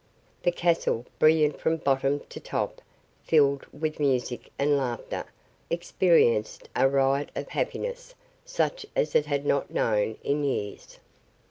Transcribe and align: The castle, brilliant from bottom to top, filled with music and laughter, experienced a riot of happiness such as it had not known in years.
The 0.41 0.51
castle, 0.51 1.05
brilliant 1.19 1.59
from 1.59 1.77
bottom 1.77 2.21
to 2.29 2.39
top, 2.39 2.81
filled 3.23 3.67
with 3.71 3.99
music 3.99 4.51
and 4.57 4.75
laughter, 4.75 5.25
experienced 5.69 6.67
a 6.75 6.89
riot 6.89 7.29
of 7.35 7.49
happiness 7.49 8.15
such 8.43 8.83
as 8.95 9.13
it 9.13 9.27
had 9.27 9.45
not 9.45 9.69
known 9.69 10.17
in 10.23 10.43
years. 10.43 10.97